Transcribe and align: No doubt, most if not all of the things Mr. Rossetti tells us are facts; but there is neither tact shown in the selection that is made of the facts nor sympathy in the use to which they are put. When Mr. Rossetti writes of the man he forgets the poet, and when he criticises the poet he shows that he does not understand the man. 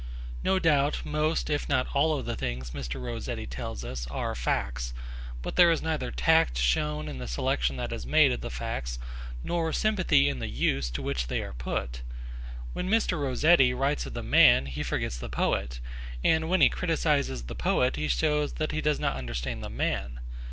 No 0.43 0.57
doubt, 0.57 1.05
most 1.05 1.47
if 1.47 1.69
not 1.69 1.93
all 1.93 2.17
of 2.17 2.25
the 2.25 2.35
things 2.35 2.71
Mr. 2.71 2.99
Rossetti 2.99 3.45
tells 3.45 3.85
us 3.85 4.07
are 4.07 4.33
facts; 4.33 4.95
but 5.43 5.57
there 5.57 5.69
is 5.69 5.83
neither 5.83 6.09
tact 6.09 6.57
shown 6.57 7.07
in 7.07 7.19
the 7.19 7.27
selection 7.27 7.77
that 7.77 7.93
is 7.93 8.03
made 8.03 8.31
of 8.31 8.41
the 8.41 8.49
facts 8.49 8.97
nor 9.43 9.71
sympathy 9.71 10.27
in 10.27 10.39
the 10.39 10.47
use 10.49 10.89
to 10.89 11.03
which 11.03 11.27
they 11.27 11.43
are 11.43 11.53
put. 11.53 12.01
When 12.73 12.89
Mr. 12.89 13.21
Rossetti 13.21 13.75
writes 13.75 14.07
of 14.07 14.15
the 14.15 14.23
man 14.23 14.65
he 14.65 14.81
forgets 14.81 15.17
the 15.19 15.29
poet, 15.29 15.79
and 16.23 16.49
when 16.49 16.61
he 16.61 16.69
criticises 16.69 17.43
the 17.43 17.53
poet 17.53 17.95
he 17.95 18.07
shows 18.07 18.53
that 18.53 18.71
he 18.71 18.81
does 18.81 18.99
not 18.99 19.15
understand 19.15 19.61
the 19.63 19.69
man. 19.69 20.19